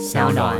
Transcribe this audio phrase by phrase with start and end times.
[0.00, 0.56] 小暖。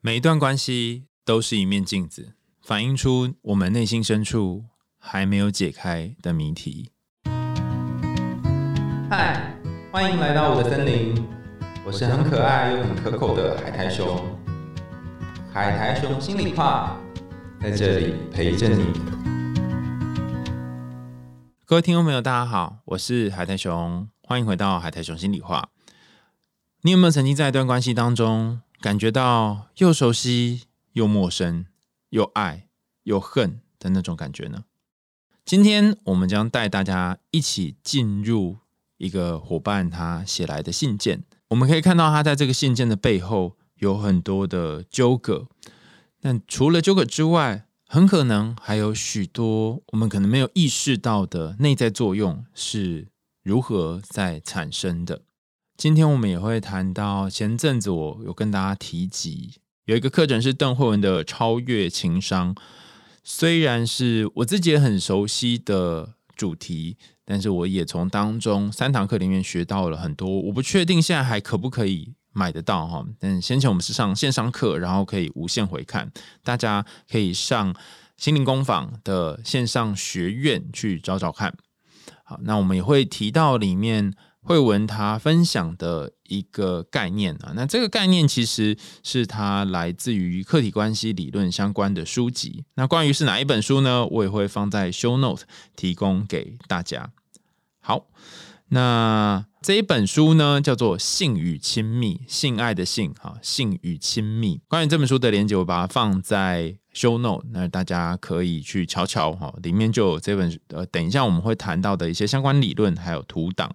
[0.00, 4.64] 每一段关系都是一面镜子，反映出我们内心深处
[4.96, 6.92] 还没有解开的谜题。
[9.10, 9.52] 嗨，
[9.90, 11.20] 欢迎来到我的森林，
[11.84, 14.24] 我是很可爱又很可口的海苔熊。
[15.52, 16.96] 海苔熊心里话，
[17.60, 18.84] 在这里陪着你。
[21.64, 25.68] 各位听众朋友，大家好，我是海苔熊，欢迎回到海苔熊心里话。
[26.86, 31.66] 你有没有曾经在一段关系当中，感觉到又熟悉又陌生，
[32.10, 32.68] 又爱
[33.02, 34.62] 又恨的那种感觉呢？
[35.44, 38.58] 今天我们将带大家一起进入
[38.98, 45.48] 一个伙伴他写来的信件，我们可以看到他在这个信件的背后有很多的纠葛，
[46.20, 53.08] 但除了纠葛之外，很可能还有许多我们可能没有意识到的内在作用是
[53.42, 55.22] 如何在产生的。
[55.76, 59.52] 今天我们也会谈到，前阵子我有跟大家提及，
[59.84, 62.54] 有一个课程是邓慧文的超越情商，
[63.22, 66.96] 虽然是我自己也很熟悉的主题，
[67.26, 70.40] 但是我也从当中三堂课里面学到了很多。
[70.40, 76.10] 我不确定现在还可不可以买得到哈，但先前我们是上线上课，然后可以无限回看，
[76.42, 77.76] 大家可以上
[78.16, 81.54] 心灵工坊的线上学院去找找看。
[82.24, 84.14] 好，那我们也会提到里面。
[84.46, 92.64] 慧文他分享的一个概念啊，那这个概念其实是他来自于客体关系理论相关的书籍。
[92.76, 94.06] 那关于是哪一本书呢？
[94.06, 95.42] 我也会放在 show note
[95.74, 97.10] 提供给大家。
[97.80, 98.06] 好，
[98.68, 104.60] 那这一本书呢叫做《性与亲密》，性爱的性哈，性与亲密。
[104.68, 113.74] 关于这本书的连接，我把它放在 show note，那大家可以去瞧瞧哈，里面就有这本呃，等一下我们会谈到的一些相关理论还有图档。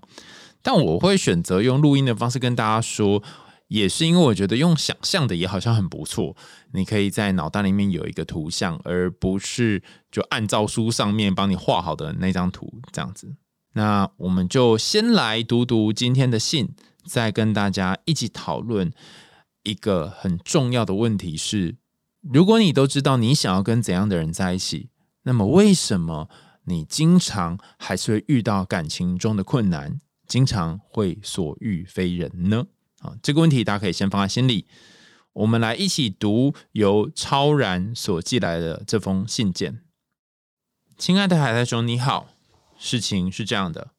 [0.62, 3.23] 但我会选择用录音的方式跟大家说，
[3.67, 6.36] 也是因为我觉得用想象的也好像很不错。
[6.73, 9.81] 你可以在脑袋里面有一个图像，而不是
[10.12, 13.36] 就按照书上面帮你画好的那张图这样子。
[13.74, 16.75] 那我们就先来读读今天的信，
[17.06, 18.91] 再跟大家一起讨论
[19.63, 21.78] 一个很重要的问题：是
[22.22, 24.90] 如果你都知道你想要跟怎样的人在一起，
[25.24, 26.30] 那么为什么
[26.66, 30.02] 你经常还是会遇到感情中的困难？
[30.31, 32.66] 经常会所遇非人呢？
[33.00, 34.66] 啊，这个问题大家可以先放在心里。
[35.34, 39.81] 我们来一起读由超然所寄来的这封信件。
[40.97, 42.30] 亲爱的海苔熊，你好。
[42.80, 43.92] 事情是这样的，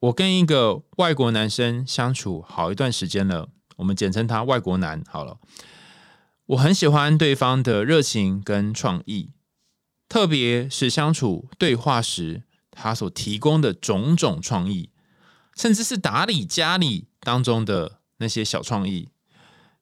[0.00, 5.38] 我跟一个外国男生相处好一段时间了，我们简称他外国男好了。
[6.48, 9.30] 我很喜欢对方的热情跟创意，
[10.10, 14.90] 特别是相处对话时，他所提供的种种创意。
[15.56, 19.08] 甚至是打理家里当中的那些小创意，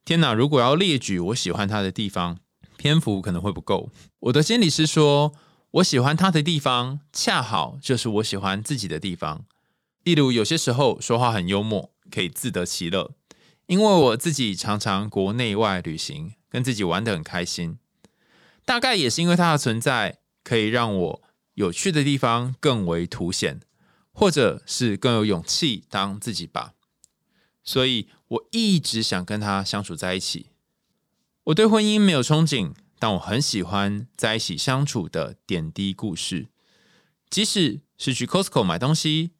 [0.04, 0.32] 天哪！
[0.34, 2.38] 如果要列举我喜欢他的地方，
[2.76, 3.90] 篇幅可能会不够。
[4.20, 5.32] 我的心理师说，
[5.72, 9.44] 我喜欢他的地方，恰好就是我喜欢自己的地方。
[10.02, 13.12] 例如，有些时候说话很幽默，可以自得其乐，
[13.66, 17.78] 因为我自己常常国内外旅行，跟自己玩得很开心。
[18.64, 21.22] 大概也是因为他的存在，可以让我
[21.54, 23.60] 有趣的地方更为凸显。
[24.12, 26.74] 或者是更有勇气当自己吧，
[27.64, 30.50] 所以我一直想跟他相处在一起。
[31.44, 36.48] 我对婚姻没有憧憬，但我很喜欢在一起相处的点滴故事。
[37.28, 39.30] 即使是去 Costco 买东西，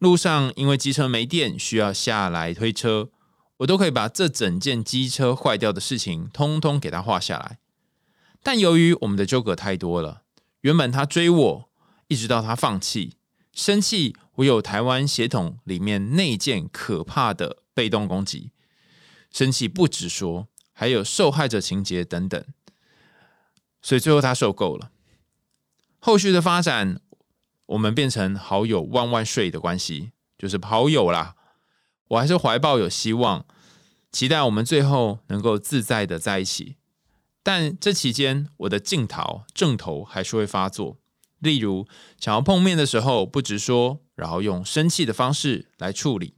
[0.00, 3.10] 路上因为机车没电需要下来推车，
[3.58, 7.60] 我都可以把这整件机车坏掉的事情通通给他画下来。
[8.42, 10.22] 但由于我们的纠葛太多了，
[10.60, 11.70] 原本他追我，
[12.08, 13.14] 一直到他放弃。
[13.56, 18.52] 生气，我有台湾血统里面那件可怕的被动攻击。
[19.32, 22.44] 生气不直说，还有受害者情节等等，
[23.80, 24.90] 所以最后他受够了。
[25.98, 27.00] 后续的发展，
[27.64, 31.34] 我们变成好友万万岁的关系，就是好友啦。
[32.08, 33.46] 我还是怀抱有希望，
[34.12, 36.76] 期待我们最后能够自在的在一起。
[37.42, 40.98] 但这期间，我的镜头正头还是会发作。
[41.46, 41.86] 例如，
[42.20, 46.34] 想要碰面的时候不直说，然后用生气的方式来处理，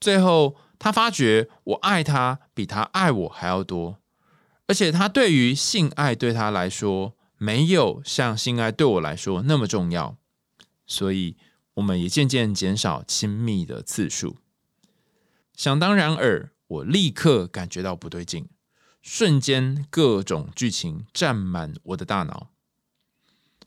[0.00, 3.98] 最后他发觉我爱他比他爱我还要多，
[4.66, 10.16] 而且他对于性爱对他来说没有像性爱对我来说那么重要，
[10.86, 11.36] 所以
[11.74, 14.36] 我们也渐渐减少亲密的次数。
[15.54, 18.48] 想当然尔，我立刻感觉到不对劲，
[19.02, 22.50] 瞬间各种剧情占满我的大脑，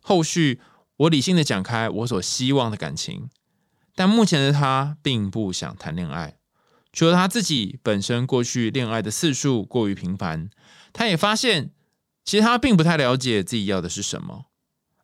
[0.02, 0.62] 后续。
[0.98, 3.30] 我理性的讲开我所希望的感情，
[3.96, 6.38] 但目前的他并不想谈恋爱，
[6.94, 10.50] 除了他自己本身过去恋爱的次数过于频繁，
[10.94, 11.72] 他也发现
[12.24, 14.46] 其实他并不太了解自己要的是什么。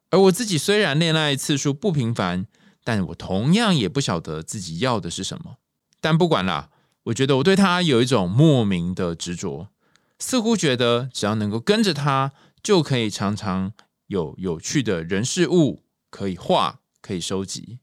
[0.10, 2.46] 而我自己虽然恋爱次数不频繁，
[2.84, 5.58] 但我同样也不晓得自己要的是什么。
[6.00, 6.70] 但不管啦，
[7.04, 9.70] 我觉得我对他有一种莫名的执着，
[10.20, 12.32] 似乎觉得只要能够跟着他，
[12.64, 13.72] 就可以常常
[14.08, 15.81] 有有趣的人事物
[16.12, 17.80] 可以画，可以收集。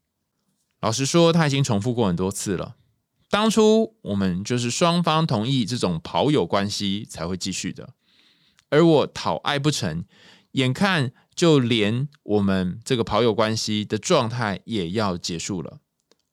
[0.81, 2.77] 老实说，他已经重复过很多次了。
[3.29, 7.95] 当初我们就是双方同意这种跑友关系才会继续的，
[8.69, 10.05] 而我讨爱不成，
[10.53, 11.13] 眼看。
[11.39, 15.79] 就连我们这个跑友关系的状态也要结束了，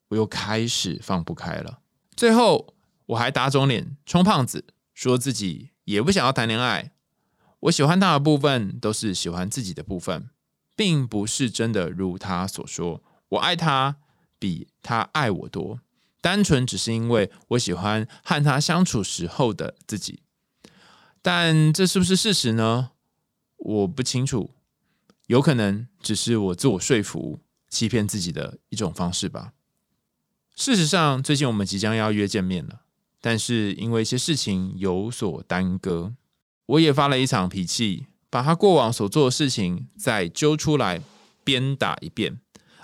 [0.08, 1.78] 我又开始放不开了。
[2.16, 2.74] 最后
[3.06, 4.66] 我还打肿脸充胖子，
[4.96, 6.94] 说自己也不想要谈恋爱。
[7.60, 10.28] 我喜欢他的部分都是喜欢自己的部分，
[10.75, 13.98] 并不是真的如他所说，我爱他
[14.38, 15.80] 比他爱我多。
[16.22, 20.24] 单纯只是因为我喜欢和他相处时候的自己。
[21.22, 22.92] 但这是不是事实呢？
[23.57, 24.51] 我不清楚。
[25.27, 29.54] 有可能只是我自我说服、欺骗自己的一种方式吧。
[30.56, 32.81] 事实上，最近我们即将要约见面了，
[33.22, 36.13] 但是因为一些事情有所耽搁，
[36.68, 38.06] 我也发了一场脾气，
[38.36, 41.02] 把他过往所做的事情再揪出来
[41.46, 42.42] 鞭打一遍，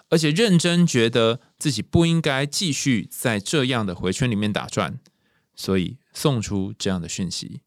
[0.08, 4.98] 而且认真觉得自己不应该继续在这样的回圈里面打转，
[5.54, 7.64] 所以送出这样的讯息。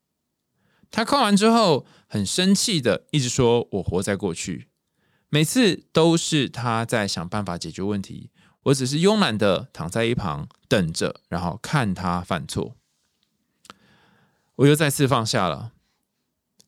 [0.90, 4.68] 他看完之后很生气的，一直说我活在过去，
[5.28, 8.30] 每次都是他在想办法解决问题，
[8.62, 12.76] 我只是慵懒的躺在一旁等着，然后看他犯错。
[14.54, 15.72] 我又再次放下了，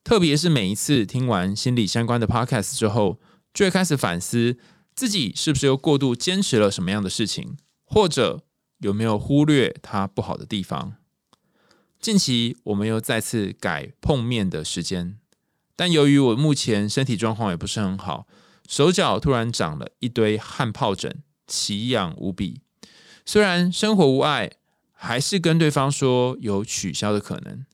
[0.06, 3.18] 特别是每一次听完心理相关的 podcast 之后，
[3.52, 4.56] 就会开始反思
[4.94, 8.44] 自己是不是又过度坚持了什么样的事情，或者
[8.78, 10.94] 有没有忽略它不好的地方。
[11.98, 15.18] 近期我们又再次改碰面的时间，
[15.74, 18.28] 但由于我目前身体状况也不是很好，
[18.68, 22.60] 手脚突然长了一堆汗疱疹，奇痒无比。
[23.24, 24.52] 虽然生活无碍，
[24.92, 27.66] 还是跟对方说有取消的可能。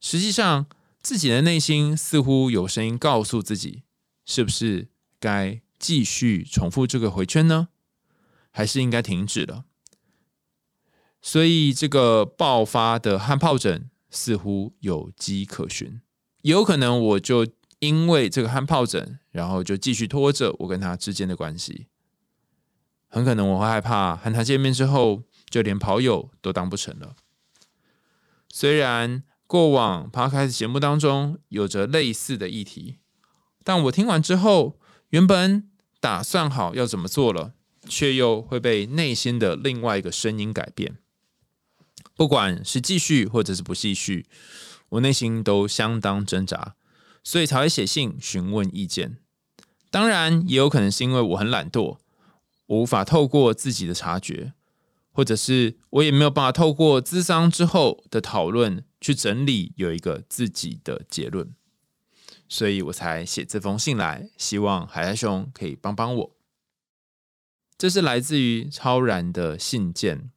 [0.00, 0.66] 实际上，
[1.08, 3.82] 自己的内心似乎有声音告诉自己，
[4.26, 7.68] 是不是该继续重复这个回圈呢？
[8.50, 9.64] 还是应该停止了？
[11.22, 16.02] 所以，这个爆发的汗疱疹似乎有迹可循，
[16.42, 17.46] 有可能我就
[17.78, 21.86] 因为这个汗疱疹，然后就继续拖着我跟他之间的关系。
[23.06, 27.16] 很可能我会害怕和他见面之后，就连跑友都当不成了。
[28.50, 32.98] 虽然过往 Podcast 节目当中有着类似的议题，
[33.64, 34.78] 但我听完之后，
[35.08, 37.54] 原本打算好要怎么做了，
[37.88, 40.98] 却又会被内心的另外一个声音改变。
[42.14, 44.26] 不管是继续或者是不继续，
[44.90, 46.74] 我内心都相当挣扎，
[47.24, 49.16] 所以才会写信询问意见。
[49.90, 51.96] 当然，也有可能是因为我很懒惰，
[52.66, 54.52] 我无法透过自己的察觉，
[55.10, 61.54] 或者是我也没有办法透过咨商之后的讨论去整理有一个自己的结论，
[62.48, 66.36] 所以我才写这封信来，希望海苔兄可以帮帮我。
[67.76, 70.30] 这是来自于超然的信件。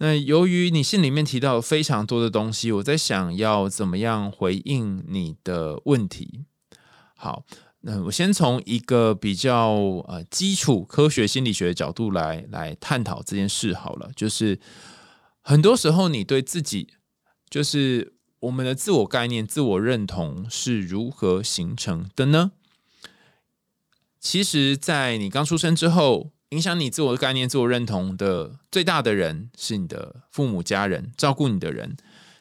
[0.00, 6.44] 那由于你信里面提到非常多的东西，我在想要怎么样回应你的问题。
[7.16, 7.44] 好，
[7.80, 9.70] 那我先从一个比较
[10.06, 14.10] 呃基础科学心理学的角度来来探讨这件事好了。
[14.14, 14.60] 就是
[15.40, 16.94] 很多时候你对自己，
[17.48, 22.52] 就是我们的自我概念、自我认同是如何形成的呢？
[24.20, 26.32] 其实，在你刚出生之后。
[26.52, 31.94] 影响你自我概念、自我认同的最大的人是你的父母、家人、照顾你的人。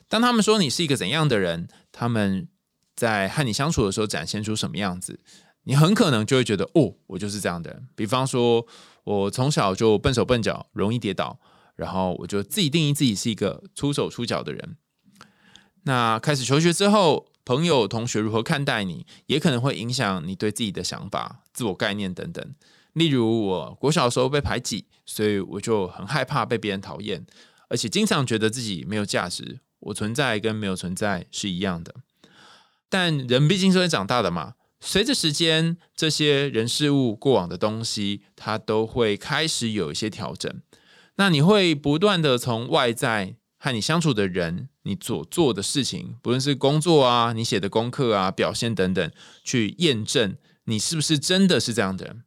[0.07, 2.47] 当他们说你是一个怎样的人，他们
[2.95, 5.19] 在和你相处的时候展现出什么样子，
[5.63, 7.85] 你很可能就会觉得哦，我就是这样的人。
[7.97, 8.65] 比方说，
[9.03, 11.37] 我从小就笨手笨脚，容易跌倒，
[11.75, 14.77] 然后我就自己定义自己是一个粗手粗脚的人。
[15.88, 22.53] 那开始求学之后，朋友、同学如何看待你，也可能会影响你对自己的想法、自我概念等等。
[22.91, 27.25] 例如，我国小的时候被排挤，所以我就很害怕被别人讨厌，
[27.70, 31.96] 而且经常觉得自己没有价值，我存在跟没有存在是一样的。
[32.89, 40.53] 但人毕竟是会长大的嘛，随着时间，这些人事物过往的东西，它都会开始有一些调整。
[41.15, 49.11] 那你会不断的从外在和你相处的人，你所做的事情，不论是工作啊、你写的功课啊、表现等等，
[49.43, 52.23] 去验证你是不是真的是这样的人。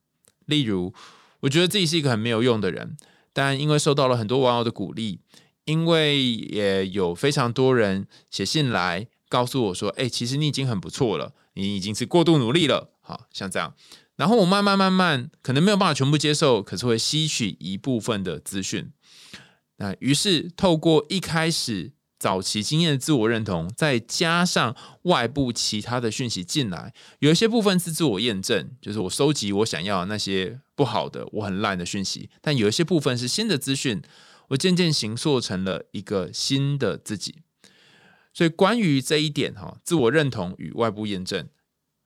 [0.46, 0.92] 例如，
[1.40, 2.96] 我觉得自己是一个很没有用的人，
[3.32, 5.20] 但因为受到了很多网友的鼓励，
[5.64, 13.74] 因为也有非常多人写信来告诉我说：“哎，其实你已经很不错了，你已经是过度努力了。”好像这样。
[14.16, 18.92] 然后我慢慢慢慢，可能没有办法全部接受，可是会吸取一部分的资讯。
[19.80, 34.02] 那于是透过一开始早期经验的自我认同，再加上外部其他的讯息进来，有一些部分是自我验证，就是我收集我想要那些不好的、我很烂的讯息；但有一些部分是新的资讯，
[34.48, 37.36] 我渐渐形塑成了一个新的自己。
[38.34, 41.48] 所以关于这一点哈，自我认同与外部验证，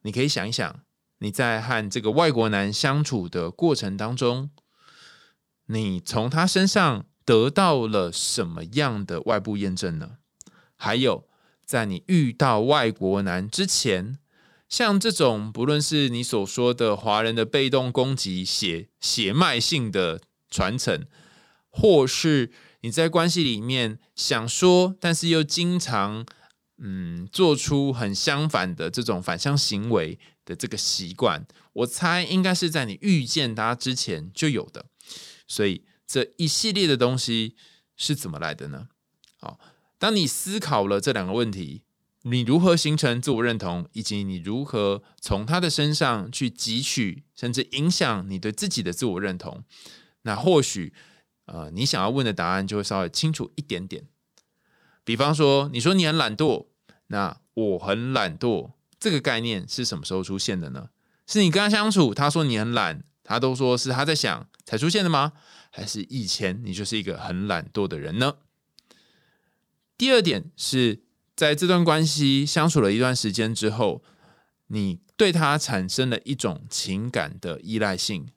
[0.03, 0.81] 你可以想一想。
[1.19, 4.51] 你在和这个外国男相处的过程当中，
[5.67, 10.19] 你从他身上得到了什么样的外部验证呢？
[10.77, 11.29] 还有，
[11.65, 14.19] 在你遇到外国男之前，
[14.69, 21.07] 像这种不论是你所说的华人的被动攻击、血血脉性的传承，
[21.71, 22.51] 或是
[22.83, 26.27] 你在关系里面想说，但是又经常
[26.79, 30.19] 嗯做出很相反的这种反向行为。
[30.47, 34.85] 的这个习惯，我猜应该是在你遇见他之前就有的，
[35.49, 37.57] 所以这一系列的东西
[37.97, 38.87] 是怎么来的呢？
[39.41, 39.59] 好，
[39.99, 41.83] 当你思考了这两个问题，
[42.23, 49.65] 你如何形成自我认同，以及你如何从他的身上去汲取，甚至影响你对自己的自我认同，
[50.23, 50.95] 那或许
[51.47, 54.07] 呃，你想要问的答案就会稍微清楚一点点。
[55.03, 56.69] 比方说，你说你很懒惰，
[57.09, 58.71] 那我很懒惰。
[59.01, 60.91] 这个概念是什么时候出现的呢？
[61.27, 65.33] 是你跟他相处，他说你很懒，他都说是他在想才出现的吗？
[65.77, 68.37] 还是以前你就是一个很懒惰的人呢？
[69.99, 71.03] 第二点是
[71.35, 74.05] 在这段关系相处了一段时间之后，
[74.69, 78.29] 你对他产生了一种情感的依赖性。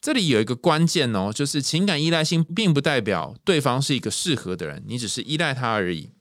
[0.00, 6.12] 这里有一个关键哦，就是情感依赖性并不代表对方是一个适合的人，你只是依赖他而已。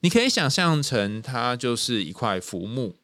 [0.00, 2.94] 你可以想象成他就是一块浮木。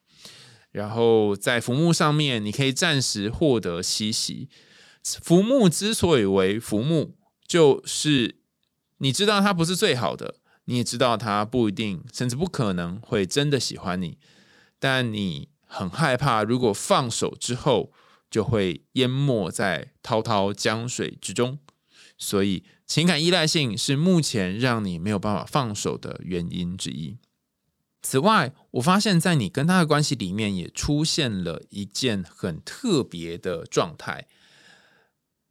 [0.71, 4.49] 然后在浮木上面，你可以暂时获得栖息。
[5.05, 7.15] 浮木之所以为浮木，
[7.47, 8.37] 就是
[8.99, 14.19] 你知道它不是最好的，你也知道它不一定，甚至不可能会真的喜欢你。
[14.79, 17.93] 但你很害怕，如果放手之后，
[18.31, 21.59] 就会淹没在滔滔江水之中。
[22.17, 27.19] 所以，情感依赖性是目前让你没有办法放手的原因之一。
[28.03, 34.29] 此外，我发现，在你跟他的关系里面，也出现了一件很特别的状态。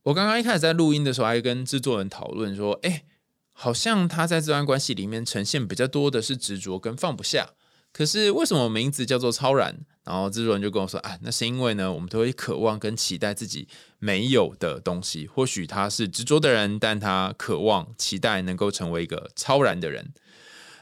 [0.03, 3.05] 我刚刚一开始在录音的时候，还跟制作人讨论说：“哎，
[3.53, 7.51] 好像他在这段关系里面呈现比较多的是执着跟放不下。
[7.93, 13.69] 可是为什么名字叫做超然？”然后制作人就跟我说：“啊，那是因为呢，我们都会渴望跟期待自己
[14.00, 15.25] 没有的东西。
[15.25, 20.12] 或许他是执着的人，但他渴望、期待能够成为一个超然的人。”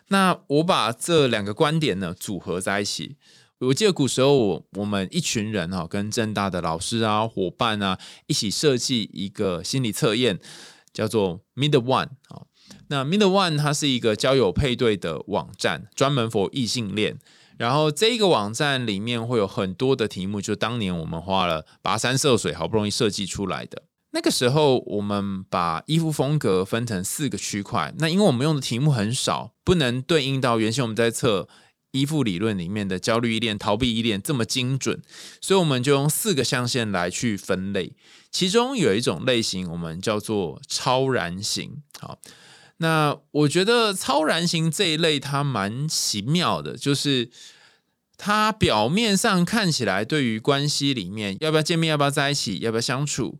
[0.09, 3.17] 那我把这两个观点呢组合在一起。
[3.67, 10.39] 我记得古时候我我们一群人哈，跟正大的老师啊、伙伴啊一起设计一个心理测验，
[10.91, 12.49] 叫做 Mid One 啊。
[12.87, 17.19] 那 Mid One 它是一个交友配对的网站，专门 for 异性恋。
[17.59, 23.83] 然后这个网站里面会有很多的题目，就当年我们花了跋山涉水，好不容易设计出来的。
[24.13, 27.93] 那个时候，我们把衣服风格分成四个区块。
[27.99, 31.47] 那因为我们用的题目很少，不能对应到原先我们在测
[31.91, 35.01] 依附理论里面的焦虑依恋、逃避依恋这么精准，
[35.39, 37.93] 所以我们就用四个象限来去分类。
[38.31, 41.81] 其中有一种类型，我们叫做超然型。
[41.99, 42.19] 好，
[42.77, 47.29] 那我觉得超然型这一类它蛮奇妙的，就是
[48.17, 53.39] 它表面上看起来对于关系里面要不要见面、要不要在一起、要不要相处。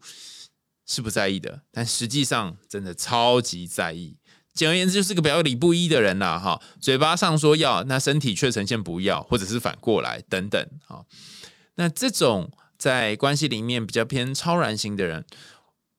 [0.84, 4.18] 是不在意的，但实际上真的超级在意。
[4.54, 6.62] 简而言之，就是个表里不一的人啦，哈。
[6.80, 11.06] 嘴巴上说要，那身体却呈现不要，或者是反过来等等，哈。
[11.76, 15.26] 那这种在关系里面比较偏超然型的人，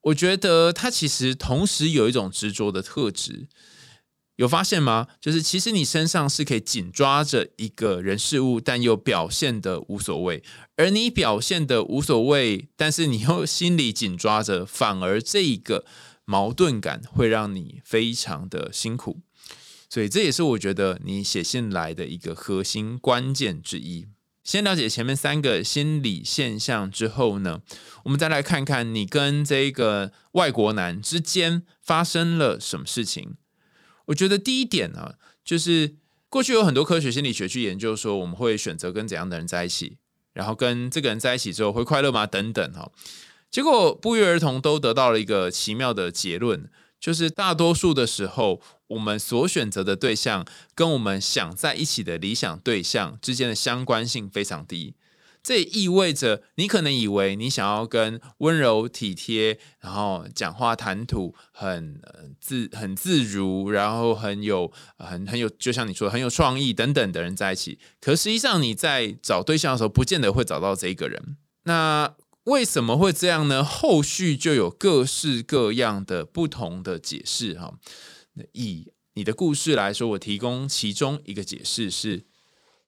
[0.03, 3.49] 我觉得他其实同时有一种执着的特质。
[4.37, 5.07] 有发现吗？
[5.21, 10.43] 就是其实你身上是可以紧抓着一个人事物，但又表现的无所谓。
[10.77, 15.85] 而你表现的无所谓，但是你又心里紧抓着，反而这一个
[16.25, 19.21] 矛盾感会让你非常的辛苦。
[19.88, 24.07] 所以这也是我觉得你写信来的一个核心关键之一。
[24.43, 27.61] 先了解前面三个心理现象之后呢，
[28.05, 33.37] 我们再来看看你跟这个外国男之间发生了什么事情。
[34.07, 35.14] 我觉得第一点呢，
[35.45, 35.95] 就是
[36.29, 39.99] 过去有很多科学心理学去研究说，我们会选择跟怎样的人在一起，
[40.33, 42.26] 然后跟这个人在一起之后会快乐吗？
[42.26, 42.91] 等等哈。
[43.53, 54.95] 结果不约而同都得到了一个奇妙的结论，就是大多数的时候，我们所选择的对象跟我们想在一起的理想对象之间的相关性非常低。
[55.43, 62.01] 这也意味着，你可能以为你想要跟温柔体贴，然后讲话谈吐很
[62.41, 67.81] 自很自如，然后很有很很有，就像你说很有创意等等的人在一起。
[68.01, 71.37] 可实际上你在找对象的时候，不见得会找到这一个人。
[71.65, 73.63] 那为什么会这样呢？
[73.65, 77.79] 后续就有各式各样的不同的解释哈。
[78.53, 82.27] 以你的故事来说，我提供其中一个解释是，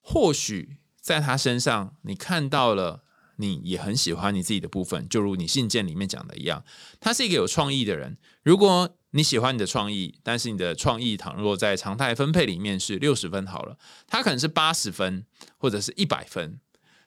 [0.01, 0.79] 或许。
[1.05, 3.05] 在他身上，你看到了，
[3.37, 6.65] 你也很喜欢你自己的部分，就如你信件里面讲的一样，
[6.99, 8.17] 他是一个有创意的人。
[8.43, 15.27] 如果你喜欢你的创意，但是你的创意倘若在常态分配里面是六十分好了，他可能是八十分
[15.59, 16.59] 或者是一百分。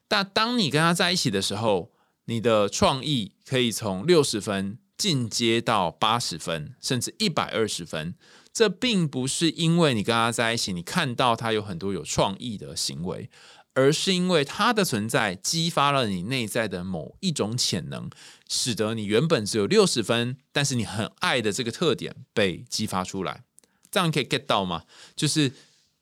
[0.08, 1.92] 但当你跟他在一起的时候，
[2.28, 8.16] 你的创意可以从六十分进阶到八十分，甚至一百二十分。
[8.54, 13.30] 这并不是因为你跟他在一起，你看到他有很多有创意的行为。
[13.74, 18.10] 而是因为他的存在激发了你内在的某一种潜能，
[18.50, 23.44] 使得你原本只有六十分，但是你很爱的这个特点被激发出来。
[23.92, 24.82] 这样可以 get 到吗？
[25.16, 25.54] 就是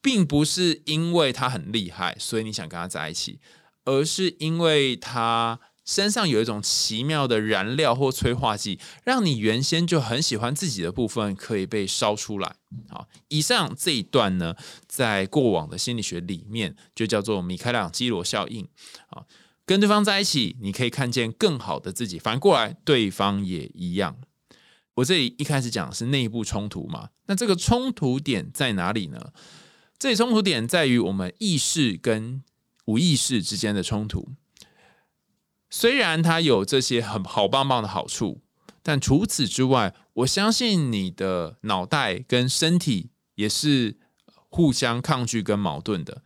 [0.01, 3.41] 并不是因为他很厉害，所以你想跟他在一起，
[3.83, 5.59] 而是因为他。
[5.85, 12.55] 身上有一种奇妙的燃料或催化剂，让你原先就很喜欢自己的部分可以被烧出来。
[12.89, 14.55] 好，以上这一段呢，
[14.87, 18.67] 在过往的心理学里面就叫做米开朗基罗效应。
[19.09, 19.23] 啊，
[19.65, 24.17] 跟对方在一起，你可以看见更好的自己，反过来对方也一样。
[24.95, 29.33] 我这里一开始讲是内部冲突嘛，那这个冲突点在哪里呢？
[29.99, 32.43] 这里冲突点在于我们意识跟
[32.85, 34.31] 无意识之间的冲突。
[35.77, 38.39] 虽然它有这些很好棒棒的好处，
[38.81, 43.97] 但除此之外，我相信你的脑袋跟身体也是
[44.47, 46.23] 互相抗拒跟矛盾的。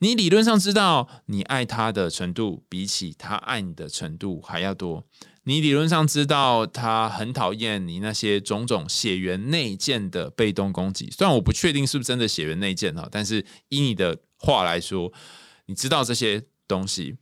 [0.00, 5.04] 你理论上知道你爱他的程度比起他爱你的程度还要多，
[5.44, 11.08] 你理论上知道他很讨厌你那些种种血缘内建的被动攻击。
[11.16, 15.12] 虽然我不确定是不是真的血缘内建哈，但是以你的话来说，
[15.66, 17.16] 你知道这些东西。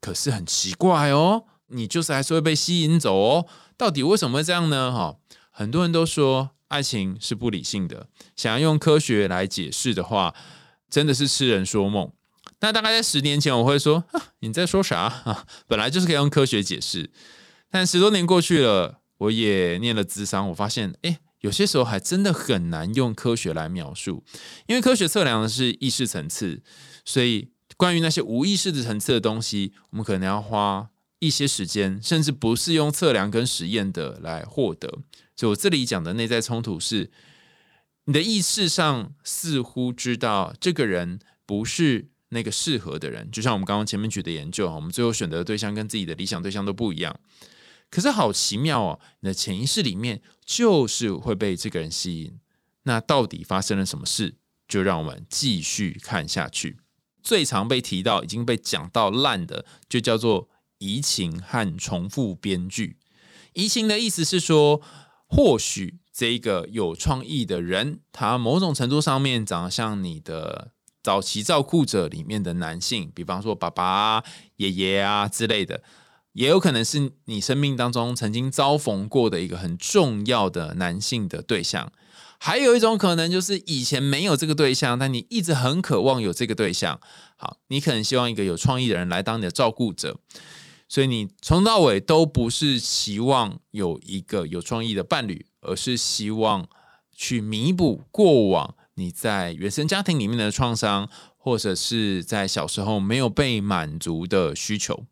[0.00, 3.46] 可是很奇怪哦，你就是还是会被吸引走哦。
[3.76, 4.90] 到底为什么会这样呢？
[4.90, 5.16] 哈，
[5.50, 10.34] 很多人都说爱情是不理性的，想要用科学来解释的话，
[10.88, 12.10] 真的是痴人说梦。
[12.60, 14.04] 那大概在十年前，我会说
[14.40, 15.46] 你在说啥啊？
[15.66, 17.10] 本来就是可以用科学解释，
[17.70, 24.24] 但十多年过去了，我也念了智商，我发现哎，有些时候还真的很难用科学来描述，
[24.66, 26.62] 因为科学测量的是意识层次，
[27.04, 27.50] 所以。
[27.80, 34.98] 关于那些无意识的层次的东西，我们可能要花一些时间，甚至不是用测量跟实验的来获得。
[35.34, 37.10] 所以我这里讲的内在冲突是，
[38.04, 47.18] 你的意识上似乎知道这个人不是那个适合的人，就像我们刚刚前面举的研究，我们最后选择的对象跟自己的理想对象都不一样。
[47.88, 52.38] 可是好奇妙哦，你的潜意识里面就是会被这个人吸引。
[52.82, 54.34] 那到底发生了什么事？
[54.68, 56.76] 就让我们继续看下去。
[57.22, 62.96] 最常被提到、已经被讲到烂的，就叫做移情和重复编剧。
[63.52, 64.80] 移情的意思是说，
[65.26, 74.24] 或许这个有创意的人，他某种程度上面长得像你的早期照顾者里面的男性，比方说爸爸、啊
[74.56, 75.82] 爷爷啊之类的，
[76.32, 81.92] 也有可能是你生命当中曾经遭逢过的一个很重要的男性的对象。
[82.42, 86.98] 还有一种可能，就是以前没有这个对象，但你一直很渴望有这个对象。
[87.36, 90.18] 好，你可能希望一个有创意的人来当你的照顾者，
[90.88, 96.66] 所以你从到尾都不是期望有一个有创意的伴侣，而是希望
[97.14, 105.04] 去弥补过往你在原生家庭里面的创伤，或者是在小时候没有被满足的需求。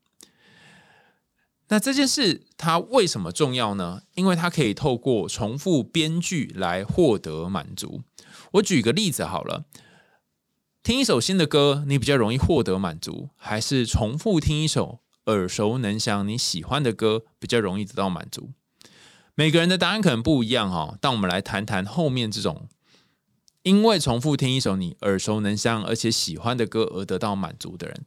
[1.69, 4.03] 那这件事它为什么重要呢？
[4.15, 8.03] 因为它可以透过重复编剧来获得满足。
[8.53, 9.65] 我举个例子好了，
[10.83, 18.53] 听一首新的歌，你比较容易获得满足，还是重复听一首耳熟能详你喜欢的歌比较容易得到满足？
[19.35, 20.97] 每个人的答案可能不一样哈。
[21.01, 22.69] 但我们来谈谈后面这种，
[23.63, 28.07] 因为重复听一首你耳熟能详而且喜欢的歌而得到满足的人。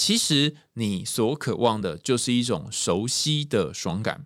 [0.00, 4.24] 其实你所渴望的就是一种熟悉的爽感。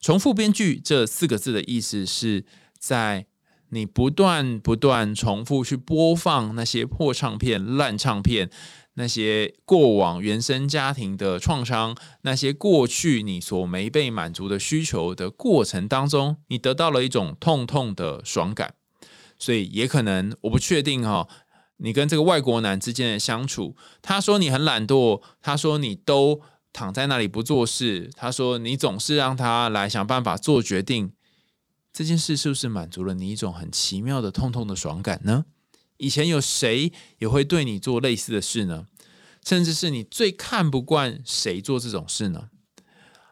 [0.00, 2.44] 重复编剧这四个字的意思是
[2.76, 3.26] 在
[3.68, 8.50] 你不断不断重复去播放那些破唱片、烂唱片，
[8.94, 18.74] 那些过往原生家庭的创伤，那些过去你所没被满足的需求的过程当中，你得到了一种痛痛的爽感。
[19.38, 21.28] 所以也可能，我不确定哈，
[21.78, 26.40] 你跟这个外国男之间的相处，他说你很懒惰，他说你都
[26.72, 31.12] 躺在那里不做事，他说你总是让他来想办法做决定，
[31.92, 35.46] 这件事是不是满足了你一种很奇妙的痛痛的爽感呢？
[35.96, 38.86] 以前有谁也会对你做类似的事呢？
[39.44, 42.50] 甚至是你最看不惯谁做这种事呢？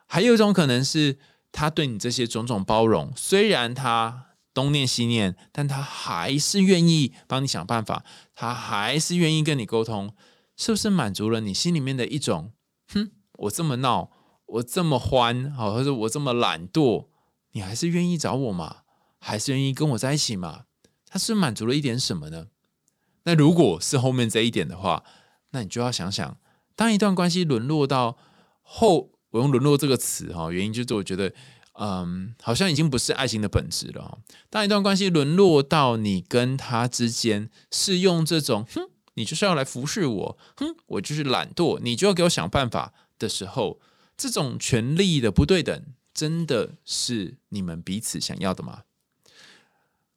[0.07, 1.19] 还有一种可能是
[1.53, 4.26] 他对你这些种种包容，虽然他
[4.57, 8.03] 东念西念，但他还是愿意帮你想办法，
[8.35, 10.15] 他还是愿意跟你沟通，
[10.57, 12.53] 是不是满足了你心里面的一种？
[12.89, 14.11] 哼，我这么闹，
[14.47, 17.09] 我这么欢，好，或者我这么懒惰，
[17.53, 18.79] 你还是愿意找我吗？
[19.21, 20.65] 还是愿意跟我在一起吗？
[21.07, 22.47] 他是满足了一点什么呢？
[23.25, 25.05] 那如果是后面这一点的话，
[25.51, 26.39] 那你就要想想，
[26.75, 28.17] 当一段关系沦落到
[28.63, 31.35] 后，我用“沦落”这个词哈，原因就是我觉得，
[31.79, 34.19] 嗯，好像已经不是爱情的本质了。
[34.51, 43.81] 当一段关系沦落到你跟他之间是用这种“哼，你就是要来服侍我，哼，我就是懒惰，你就要给我想办法”的时候，
[44.17, 48.83] 这种权力的不对等，真的是你们彼此想要的吗？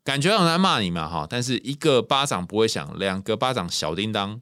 [0.02, 1.28] 感觉有人在骂你嘛，哈！
[1.30, 4.42] 但是一个巴掌不会响，两个巴掌小叮当。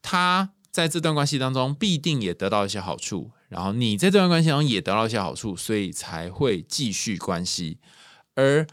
[0.00, 7.78] 他在这段关系当中必定也得到一些好处，然后你在这段关系中也得到一些好处，所以才会继续关系。
[8.34, 8.66] 而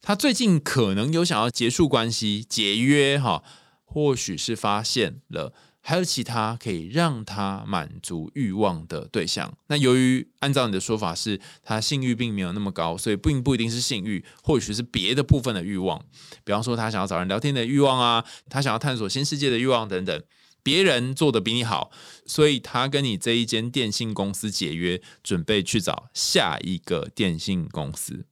[0.00, 3.42] 他最近可能有想要结束关系、解约，哈，
[3.84, 5.52] 或许是发现了。
[5.80, 9.56] 还有其他可以让他满足欲望的对象。
[9.68, 16.04] 那由于按照你的说法是，他性欲并没有那么高，所以并不一定是性欲，或许是别的部分的欲望。
[16.44, 20.22] 比方说，他想要找人聊天的欲望啊，他想要探索新世界的欲望等等。
[20.68, 21.90] 别人做的比你好，
[22.26, 28.26] 所以他跟你这一间电信公司解约，准备去找下一个电信公司。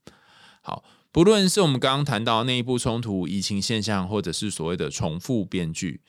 [0.61, 6.01] 好，不论是我们刚刚谈到内部冲突、疫情现象，或者是所谓的重复编剧。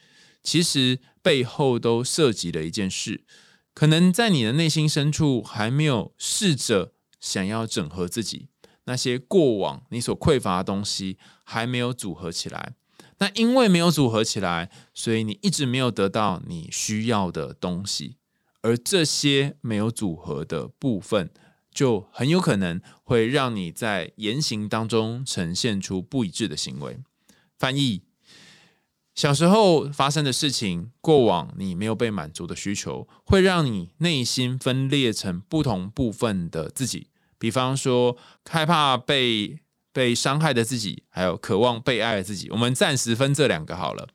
[0.43, 3.25] 其实背后都涉及了一件事，
[3.73, 8.49] 可能在你的内心深处还没有试着想要整合自己，
[8.85, 12.75] 那些过往你所匮乏的东西还没有组合起来。
[13.19, 18.17] 那因为没有组合起来，所以你一直没有得到你需要的东西，
[18.63, 21.31] 而这些没有组合的部分，
[21.73, 26.99] 就很有可能会让你在言行当中呈现出不一致的行为。
[27.59, 28.03] 翻译。
[29.15, 37.09] 小时候发生的事情，过往你没有被满足的需求，会让你内心分裂成不同部分的自己。
[37.37, 38.17] 比方说，
[38.49, 39.59] 害怕被
[39.99, 42.49] 被伤害的自己，还有渴望被爱的自己。
[42.53, 44.07] 我们暂时分这两个好了。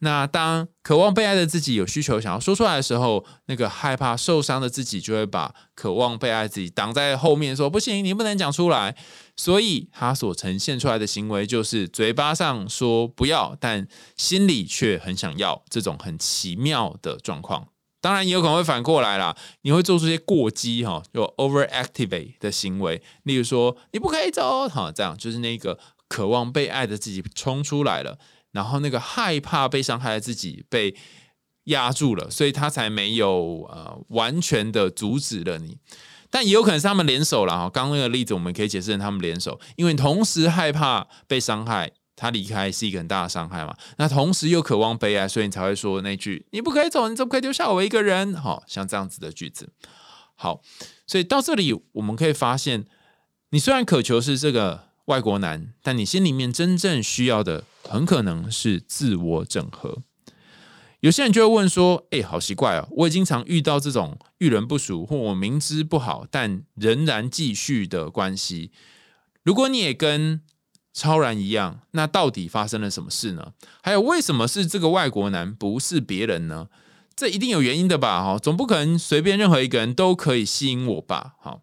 [0.00, 8.96] 那当渴望被爱的自己有需求想要说出来的时候，那个害怕受伤的自己就会把渴望被爱自己挡在后面，说不行，你不能讲出来。
[9.36, 17.68] 所以他所呈现出来的行为就是嘴巴上说不要，但心里却很想要，这种很奇妙的状况。
[18.02, 28.18] 当然也有可能会反过来啦，你会做出一些过激哈，就 overactivate 的行为，例如说你不可以走，哈，这样就是那个渴望被爱的自己冲出来了。
[28.50, 30.94] 然后那个害怕被伤害的自己被
[31.64, 35.78] 压住了，所以他才没有呃完全的阻止了你。
[36.28, 37.70] 但也有可能是他们联手了哈。
[37.70, 43.76] 刚刚那个例子我们可以解释成他们联手，因为同时害怕被伤害，他离开是一个很大的伤害嘛。
[43.98, 49.72] 那同时又渴望被爱，所以你才会说那句“你不可以走，你怎么可以丢下我一个人？”好像这样子的句子。
[50.36, 50.62] 好，
[51.06, 52.86] 所以到这里我们可以发现，
[53.50, 54.92] 你虽然渴求是这个。
[55.06, 59.98] 外国男，但你心里面真正需要的很可能是自我整合。
[61.00, 68.70] 有些人就会问说：“哎，好奇怪哦，我也经常遇到这种遇人不淑或我明知不好但仍然继续的关系。
[69.42, 70.40] 如果你也跟
[70.92, 73.52] 超然一样，那到底发生了什么事呢？
[73.82, 76.68] 还有，为什么是这个外国男，不是别人呢？
[77.14, 78.22] 这一定有原因的吧？
[78.22, 81.34] 哈，总不可能随便任何一个人都可以吸引我吧？
[81.40, 81.62] 好，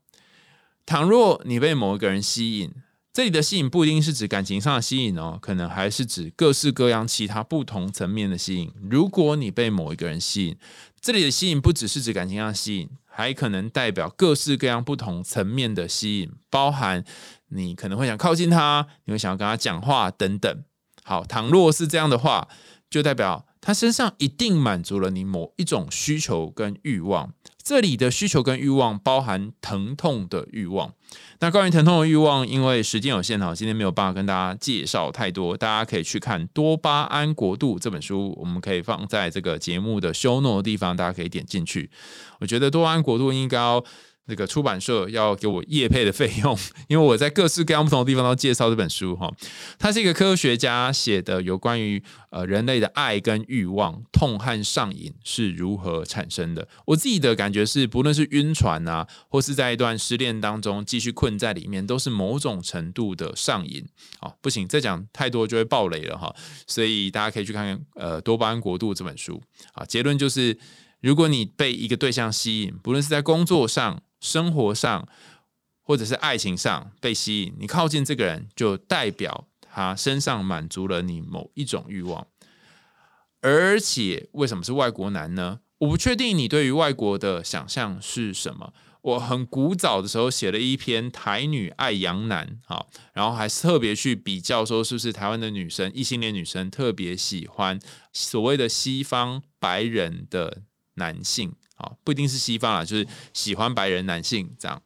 [0.85, 2.71] 倘若你被某一个人吸引。
[3.11, 8.71] 这里的吸引不一定是指感情上的吸引哦，可能还是指各式各样其他不同层面的吸引。
[8.89, 10.55] 如果你被某一个人吸引，
[11.01, 17.03] 这里的吸引不只是指感情上的吸引，还可能代表各式各样不同层面的吸引，包含
[17.49, 20.63] 你可能会想靠近他，你会想要跟他讲话等等。
[21.03, 22.47] 好，倘若是这样的话，
[22.89, 27.33] 就代表他身上一定满足了你某一种需求跟欲望。
[27.63, 30.93] 这里的需求跟欲望包含疼痛的欲望。
[31.39, 35.55] 那关于疼痛的欲望，因为时间有限哈，今天没有办法跟大家介绍太多。
[35.55, 41.89] 大家可以去看《多巴胺国度》这本书，我们可以放在这个节目的 show note 的地方，大家可以点进去。
[42.39, 43.59] 我觉得《多巴胺国度》应该。
[44.29, 49.33] 那个出版社要给我业配的费用，因为我在各式各样不同的地方都介绍这本书哈。
[49.77, 56.67] 它是一个科学家写的，有关于呃人类的爱跟欲望、痛和上瘾是如何产生的。
[56.85, 63.83] 我自己的感觉是，不论是晕船啊，或是在一段失恋当中继续困在里面，都是某种程度的上瘾。
[64.19, 66.33] 好，不行，再讲太多就会爆雷了哈。
[66.67, 69.41] 所以大家可以去看看呃《多巴胺国度》这本书。
[69.73, 70.57] 啊，结论就是，
[71.01, 75.08] 如果你被一个对象吸引，不论是在工作上，生活上，
[75.82, 82.27] 或者是爱情上被吸引，你靠近这个人，就代表他身上满足了你某一种欲望。
[83.41, 85.62] 而且，为什么是外国男呢？
[85.77, 88.73] 我不确定你对于外国的想象是什么。
[89.01, 97.79] 我很古早的时候写了一篇台女爱洋男，好，然后还特别去比较说，是不是台湾的女生异性恋女生特别喜欢
[98.12, 100.63] 所谓的西方白人的
[100.95, 101.53] 男性。
[101.79, 104.81] 啊，不一定是西方啊，就是喜欢白人男性这样。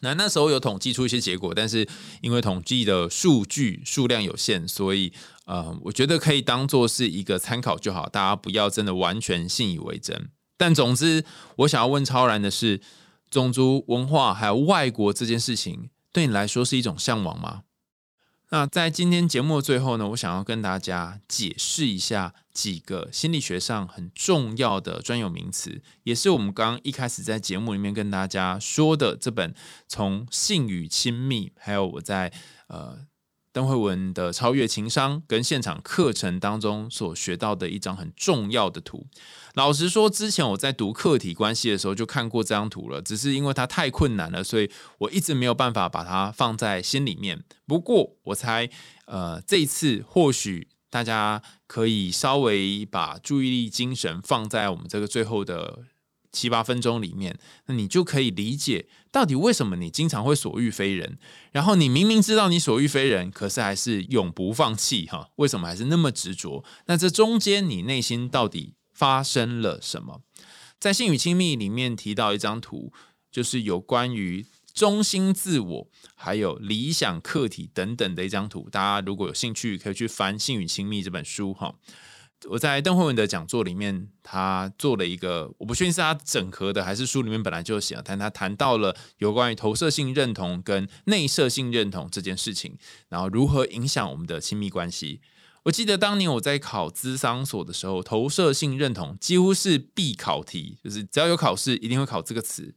[0.00, 1.86] 那那时候有统计出一些结果，但是
[2.22, 5.12] 因为统计的数据数量有限，所以
[5.44, 10.30] 呃，我觉得可以当做是一个参考就好，大家不要真的完全信以为真。
[10.56, 11.24] 但总之，
[11.56, 12.80] 我想要问超然的是，
[13.30, 17.62] 种族文化还有外国这件事情，对你来说是一种向往吗？
[18.52, 29.54] 那在今天节目的最后呢，我想要跟大家解释一下几个心理学上很重要的专有名词，也是我们刚一开始在节目里面跟大家说的这本
[29.88, 32.30] 从性与亲密，还有我在
[32.66, 33.06] 呃。
[33.52, 39.06] 邓慧文的超越情商跟现场课程当中所学到的一张很重要的图。
[39.54, 47.44] 老实说，之前我在读客体关系的时候就看过这张图了，只是因为它太困难了，所以我一直没有办法把它放在心里面。
[47.66, 48.70] 不过，我猜，
[49.04, 55.80] 呃，这一次或许大家可以稍微把注意力、精神放在我们这个最后的。
[56.32, 61.18] 七八分钟里面，那你就可以理解到底为什么你经常会所遇非人，
[61.52, 65.28] 然后你明明知道你所遇非人，可是还是永不放弃哈？
[65.36, 66.64] 为什么还是那么执着？
[66.86, 70.22] 那这中间你内心到底发生了什么？
[70.80, 72.92] 在性与亲密里面提到一张图，
[73.30, 78.68] 就是有关于中心自我还有理想客体等等的一张图。
[78.70, 81.74] 大家如果有兴趣，可以去翻《性与亲密》这本书哈。
[82.48, 92.76] 我在邓慧文的讲座里面，他做了一个，我不确定是他整合的还是书里面本来就写了，但他谈到了有关于投射性认同跟内射性认同这件事情，
[93.08, 95.20] 然后如何影响我们的亲密关系。
[95.64, 102.74] 我记得当年我在考资商所的时候，投射性认同几乎是必考题，就是只要有考试一定会考这个词，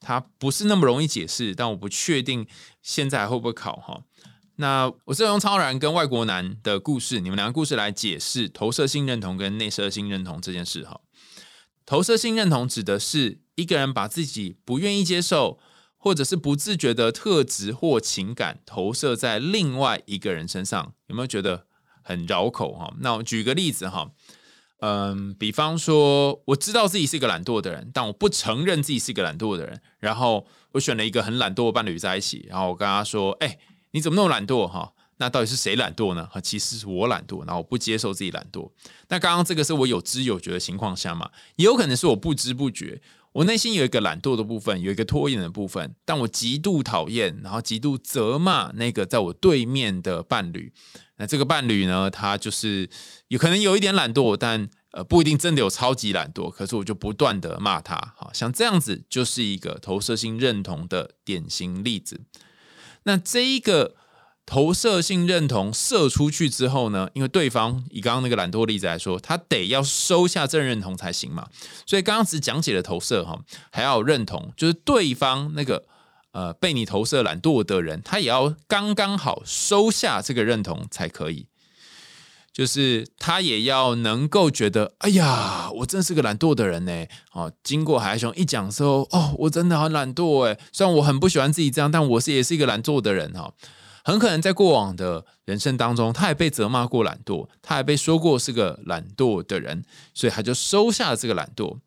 [0.00, 2.46] 它不是那么容易解释，但我不确定
[2.80, 4.02] 现在会不会考哈。
[4.62, 11.00] 那我是用超然跟外国男的故事，你们两个故事来解释投射性认同跟内射性认同这件事哈。
[11.84, 15.58] 投射性认同指的是一个人把自己不愿意接受
[15.96, 21.66] 或者是不自觉的特质或情感投射在另外一个人身上，有没有觉得
[22.04, 22.94] 很绕口哈？
[23.00, 24.12] 那我举个例子哈，
[24.78, 33.58] 嗯，比方说我知道自己是一个懒惰的人，但我不承认自己是一个懒惰的人，然后我选了一个很懒惰的伴侣在一起，然后我跟他说，哎。
[33.92, 34.92] 你怎么那么懒惰哈？
[35.18, 36.26] 那到底是谁懒惰呢？
[36.32, 38.68] 哈，其实是我懒惰，然后我不接受自己懒惰。
[39.08, 43.00] 那刚刚这个是我有知有觉的情况下嘛，也有可能是我不知不觉，
[43.32, 50.72] 我内心有一个懒惰的部分，有一个拖延的部分，但我极度讨厌，然后极度责骂那个在我对面的伴侣。
[51.18, 52.90] 那这个伴侣呢，他就是
[53.28, 56.50] 有可能有一点懒惰，但呃不一定真的有超级懒惰。
[56.50, 62.22] 可是我就不断的骂他，好像这样子就是一个投射性认同的典型例子。
[63.04, 63.94] 那这一个
[64.44, 67.08] 投射性认同射出去之后呢？
[67.14, 71.46] 因为对方以刚刚那个懒惰例子来说，他得要收下正认同才行嘛。
[71.86, 73.38] 所以刚刚只讲解了投射哈，
[73.70, 75.84] 还要认同，就是对方那个
[76.32, 81.46] 呃被你投射懒惰的人，他也要刚刚好收下这个认同才可以。
[82.52, 87.06] 就是他也要能够觉得，哎呀，我真是个懒惰的人呢。
[87.32, 90.58] 哦，经过海雄一讲之后，哦，我真的很懒惰哎。
[90.70, 93.52] 虽然我很不喜欢自己这样，但我是也是一个懒惰的人哈。
[94.04, 101.78] 很可能在过往的人生当中，他也被责骂过懒惰，他也被说过是个懒惰的人，所以他就收下了这个懒惰。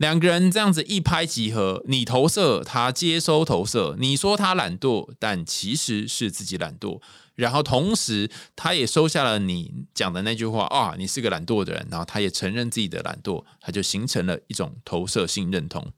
[0.00, 3.96] 两个人这样子一拍即合，你投射，他接收投射。
[3.98, 7.02] 你说他懒惰，但其实是自己懒惰。
[7.34, 11.86] 然后同时，他也收下了你讲的那句话啊，你是个懒惰的人。
[11.90, 15.92] 然后他也承认自己的懒惰，他就形成了一种投射性认同。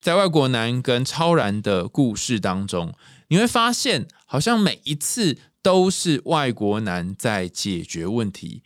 [0.00, 2.94] 在外国男跟超然的故事当中，
[3.26, 8.62] 你会发现，好像每一次都是外国男在解决问题。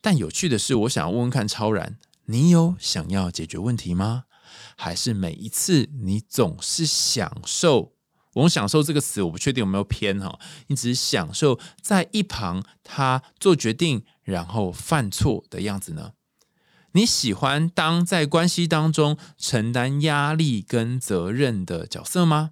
[0.00, 4.24] 但有趣的是，我想问问看超然，你有想要解决问题吗？
[4.76, 7.92] 还是每一次你总是享受？
[8.34, 10.38] 我用“享受”这个词，我不确定有没有偏哈。
[10.66, 16.12] 你只是享受在一旁他做决定，然后犯错的样子呢？
[16.92, 22.50] 你喜欢当在关系当中承担压力跟责任的角色吗？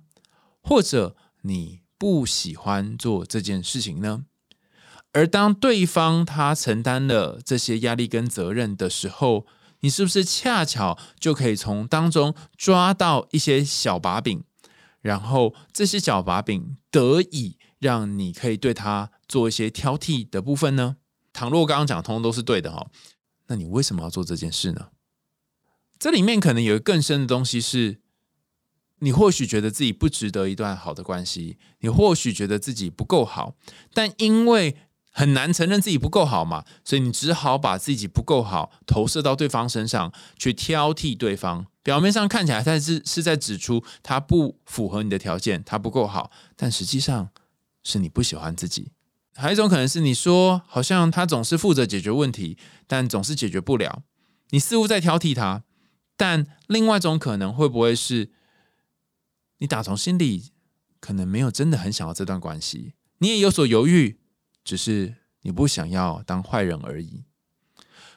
[0.63, 4.25] 或者你不喜欢做这件事情呢？
[5.13, 9.47] 而当对方他承担了这些压力跟责任的时候，
[9.85, 14.43] 你是不是恰巧就可以从当中抓到一些小把柄，
[15.03, 20.97] 然后这些小把柄得以让你可以对他做一些挑剔的部分呢？
[21.35, 22.87] 倘若刚刚讲通通都是对的哈，
[23.49, 24.89] 那你为什么要做这件事呢？
[25.99, 28.01] 这里面可能有更深的东西，是
[29.01, 33.55] 你或许觉得自己不值得一段好的关系，你或许觉得自己不够好，
[33.93, 34.79] 但因为
[35.17, 41.67] 很难承认自己不够好嘛，所以你只好把自己不够好投射到对方身上，去挑剔对方。
[41.85, 47.31] 表面上看起来他是是在指出他不符合你的条件，他不够好，但实际上
[47.85, 48.91] 是你不喜欢自己。
[49.37, 54.03] 还有一种可能是你说，好像他总是负责解决问题，但总是解决不了，
[54.51, 55.63] 你似乎在挑剔他。
[56.17, 58.33] 但另外一种可能会不会是，
[59.59, 60.51] 你打从心里
[60.99, 64.19] 可能没有真的很想要这段关系，你也有所犹豫。
[64.65, 67.25] 只是你不想要当坏人而已。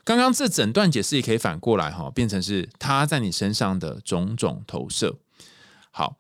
[0.03, 5.17] 刚刚这整段解释也可以反过来哈，变成是他在你身上的种种投射。
[5.91, 6.17] 好，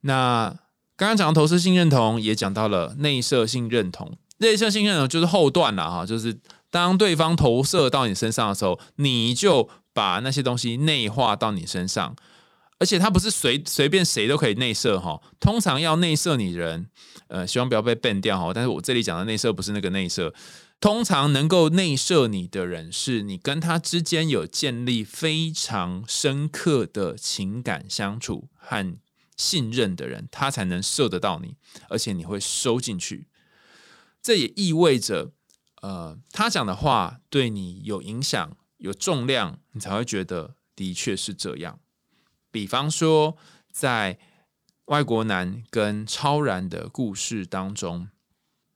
[0.00, 0.48] 那
[0.96, 4.18] 刚刚讲的投射性认同，也讲到了内射性认同。
[4.38, 12.16] 内射性认同就是后段了哈，就是当对方投射到你身上的时候，你就把那些东西内化到你身上。
[12.78, 16.88] 而且他不是随随便谁都可以内射哈，通常要内射你人，
[17.26, 18.52] 呃，希望不要被 ban 掉哈。
[18.54, 20.32] 但是我这里讲的内射不是那个内射，
[20.80, 28.96] 通常能够内射你的人，是你跟他之间有建立非常深刻的情感相处和
[29.36, 31.56] 信任的人，他才能射得到你，
[31.88, 33.26] 而且你会收进去。
[34.22, 35.32] 这也意味着，
[35.82, 41.80] 呃，他讲的话对你有影响、有重量，你才会觉得的确是这样。
[42.50, 43.36] 比方说，
[43.70, 44.18] 在
[44.86, 48.08] 外国男跟超然的故事当中，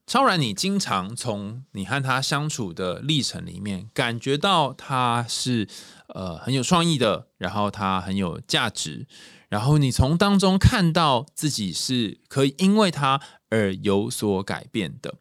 [0.06, 5.66] 超然，你经常从你和他相处的历程里面感觉到他是
[6.08, 9.06] 呃很有创意的，然后他很有价值，
[9.48, 15.14] 然后你从当中看到自己是可以因为他而有所改变的。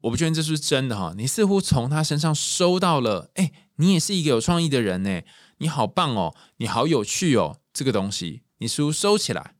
[0.00, 5.22] 我不确定这是真的哈，你似乎从他身上收到了，哎，你也是一个有创意的人呢。
[5.58, 9.54] 你好棒哦，你好有趣哦，这个东西你书收起来，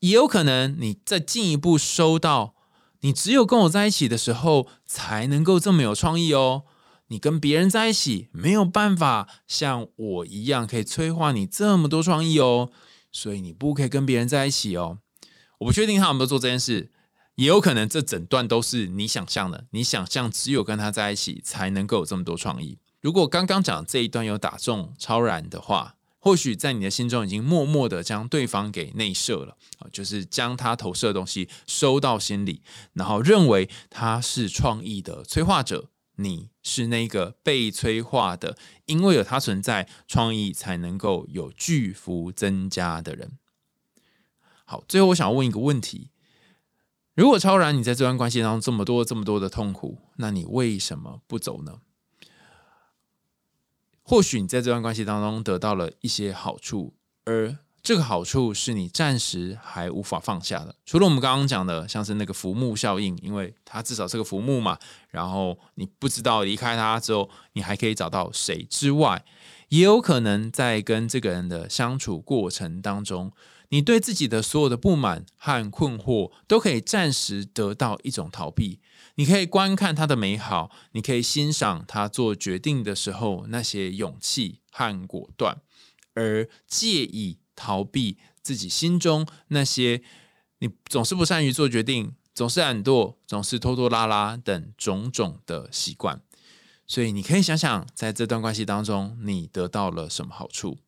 [0.00, 2.54] 也有可能你再进一步收到，
[3.00, 6.64] 你只有跟我在一起的时候才能够这么有创意哦，
[7.08, 12.70] 你跟别人在一起没有办法像我一样可以催化你这么多创意哦，
[13.10, 14.98] 所以你不可以跟别人在一起哦。
[15.58, 16.92] 我不确定他有没有做这件事，
[17.34, 22.78] 也有可能这整段都是你想象的，你想象只有跟他在一起才能够有这么多创意。
[23.08, 32.60] 如果刚刚讲这一段有打中超然的话，或许在你的心中已经默默的将对方给内射了啊，就是将他投射的东西收到心里，
[32.92, 43.38] 然后认为他是创意的催化者，你是那个被催化的，因为有他存在，创意才能够有巨幅增加的人。
[44.66, 46.10] 好，最后我想问一个问题：
[47.14, 51.80] 如果超然你在这段关系当中这么多这么多的痛苦，那你为什么不走呢？
[54.08, 56.94] 或许你在这段关系当中得到了一些好处，
[57.26, 60.74] 而这个好处是你暂时还无法放下的。
[60.86, 64.78] 除了我们刚刚讲的，像是那个浮木效应，因为它至少是个浮木嘛，
[65.10, 69.22] 然后你不知道离开他之后，你还可以找到谁之外，
[69.68, 73.30] 也有可能在跟这个人的相处过程当中。
[73.68, 78.80] 你对自己的所有的不满和困惑，都可以暂时得到一种逃避。
[79.18, 85.60] 你可以观看他的美好，你可以欣赏他做决定的时候那些勇气和果断，
[86.14, 90.02] 而介意逃避自己心中那些
[90.60, 96.22] 你总是不善于做决定、总是懒惰、总是拖拖拉拉等种种的习惯。
[96.86, 100.78] 所以，你可以想想，在这段关系当中，你得到了什么好处？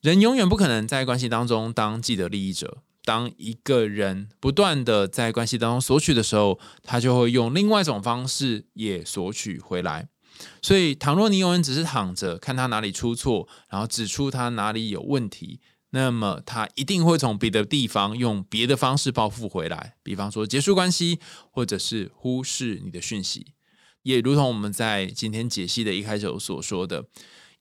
[0.00, 2.78] 人永远不可能在关系当中当既得利益者。
[3.08, 10.10] 当一个人不断的在关系当中索取的时候，他就会用另外一种方式也索取回来。
[10.60, 15.58] 所以，倘若你永远只是躺着看他哪里出错，然后指出他哪里有问题，
[15.92, 19.94] 那么他一定会从别的地方用别的方式报复回来。
[20.02, 21.18] 比方说结束关系，
[21.50, 23.54] 或者是忽视你的讯息。
[24.02, 27.06] 也如同我们在今天解析的一开始所说的，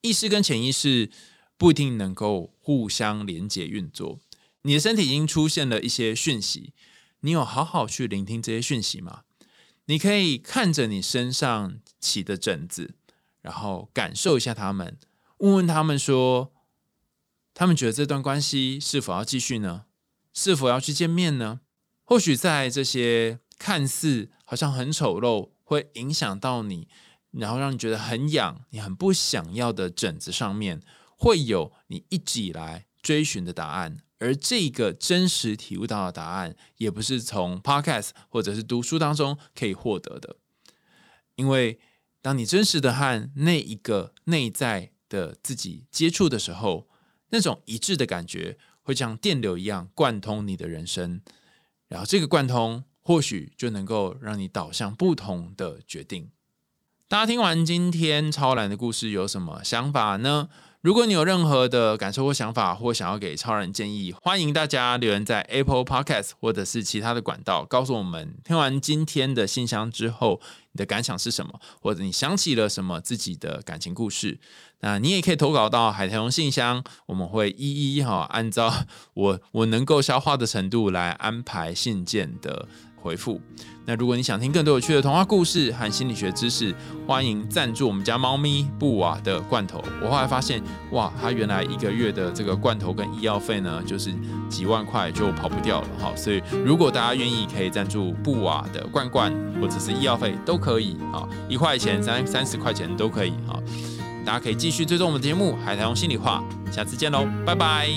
[0.01, 1.09] 意识跟潜意识
[1.57, 4.19] 不一定能够互相连接运作。
[4.67, 6.73] 你的身体已经出现了一些讯息，
[7.21, 9.21] 你有好好去聆听这些讯息吗？
[9.85, 12.95] 你可以看着你身上起的疹子，
[13.41, 14.97] 然后感受一下他们，
[15.37, 16.51] 问问他们说，
[17.53, 19.85] 他们觉得这段关系是否要继续呢？
[20.33, 21.61] 是否要去见面呢？
[22.03, 26.89] 或许在这些看似好像很丑陋，会影响到你，
[27.31, 30.81] 然后让你觉得很痒、你很不想要的疹子上面，
[31.15, 33.99] 会有你一直以来追寻的答案。
[34.19, 40.37] 而这个真实体悟到的答案，也不是从 podcast 或者是读书当中可以获得的。
[41.35, 41.79] 因为
[42.21, 46.89] 当你真实的和那一个内在的自己接触的时候，
[47.29, 51.21] 那种一致的感觉会像电流一样贯通你的人生，
[51.87, 56.31] 然后这个贯通或许就能够让你导向不同的决定。
[57.07, 60.49] 大家听完今天超然的故事有什么想法呢？
[60.81, 70.39] 如果你有任何的感受或想法，或想要给超人建议，欢迎大家留言在 Apple Podcast 或者是其他的管道，告诉我们听完今天的信箱之后，
[70.73, 74.39] 你的感想是什么，或者你想起了什么自己的感情故事。
[74.81, 78.71] 那你也可以投稿到海苔龙信箱，我们会一一哈按照
[79.15, 82.67] 我我能够消化的程度来安排信件的。
[83.07, 83.41] 回复。
[83.85, 86.75] 那如果你想听更多有趣的童话故事和心理学知识，
[87.07, 89.81] 欢迎赞助我们家猫咪布瓦的罐头。
[90.03, 94.13] 我后来发现，哇，它原来一个月的这个罐头跟医药费呢，就是
[94.49, 96.13] 几万块就跑不掉了哈。
[96.17, 103.55] 所以如果大家愿意，可以赞助布瓦的罐罐或者是医药费都可以啊，一块钱、三三十块钱都可以啊。
[104.25, 106.43] 大家可以继续追踪我们的节目《海苔用心里话》，
[106.75, 107.87] 下次见喽，拜拜。